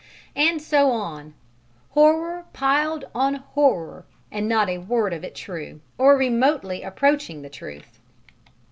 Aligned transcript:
And 0.35 0.59
so 0.59 0.89
on, 0.89 1.35
horror 1.91 2.45
piled 2.53 3.05
on 3.13 3.35
horror, 3.35 4.03
and 4.31 4.49
not 4.49 4.67
a 4.67 4.79
word 4.79 5.13
of 5.13 5.23
it 5.23 5.35
true, 5.35 5.79
or 5.99 6.17
remotely 6.17 6.81
approaching 6.81 7.43
the 7.43 7.51
truth. 7.51 7.99